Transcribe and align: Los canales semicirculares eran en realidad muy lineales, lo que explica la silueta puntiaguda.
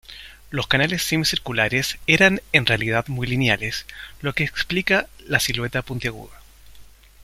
Los 0.49 0.65
canales 0.65 1.03
semicirculares 1.03 1.99
eran 2.07 2.41
en 2.53 2.65
realidad 2.65 3.05
muy 3.07 3.27
lineales, 3.27 3.85
lo 4.21 4.33
que 4.33 4.43
explica 4.43 5.05
la 5.27 5.39
silueta 5.39 5.83
puntiaguda. 5.83 6.41